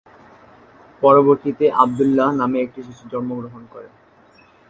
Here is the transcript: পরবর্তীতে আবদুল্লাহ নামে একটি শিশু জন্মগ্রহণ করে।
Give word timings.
পরবর্তীতে 1.01 1.65
আবদুল্লাহ 1.83 2.29
নামে 2.39 2.57
একটি 2.61 2.79
শিশু 2.87 3.03
জন্মগ্রহণ 3.13 3.63
করে। 3.73 3.89